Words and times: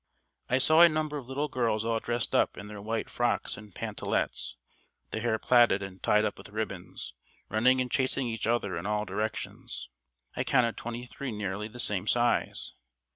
I 0.49 0.57
saw 0.57 0.81
a 0.81 0.89
number 0.89 1.19
of 1.19 1.27
little 1.27 1.47
girls 1.47 1.85
all 1.85 1.99
dressed 1.99 2.33
up 2.33 2.57
in 2.57 2.65
their 2.69 2.81
white 2.81 3.07
frocks 3.07 3.55
and 3.55 3.75
pantalets, 3.75 4.55
their 5.11 5.21
hair 5.21 5.37
plaited 5.37 5.83
and 5.83 6.01
tied 6.01 6.25
up 6.25 6.39
with 6.39 6.49
ribbons, 6.49 7.13
running 7.49 7.79
and 7.79 7.91
chasing 7.91 8.25
each 8.25 8.47
other 8.47 8.75
in 8.79 8.87
all 8.87 9.05
directions. 9.05 9.89
I 10.35 10.43
counted 10.43 10.75
twenty 10.75 11.05
three 11.05 11.31
nearly 11.31 11.67
the 11.67 11.79
same 11.79 12.07
size. 12.07 12.73